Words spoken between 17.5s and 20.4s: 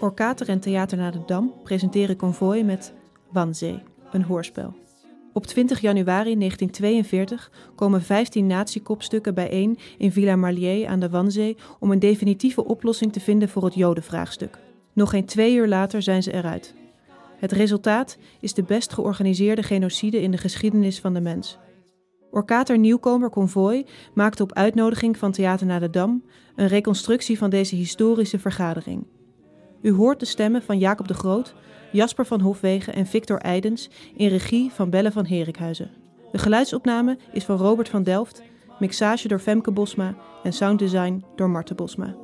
resultaat is de best georganiseerde genocide in de